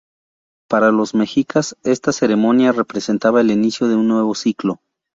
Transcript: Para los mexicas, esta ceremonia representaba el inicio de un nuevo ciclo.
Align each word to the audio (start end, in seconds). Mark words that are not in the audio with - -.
Para 0.67 0.91
los 0.91 1.13
mexicas, 1.13 1.77
esta 1.83 2.11
ceremonia 2.11 2.71
representaba 2.71 3.39
el 3.41 3.51
inicio 3.51 3.87
de 3.87 3.97
un 3.97 4.07
nuevo 4.07 4.33
ciclo. 4.33 4.79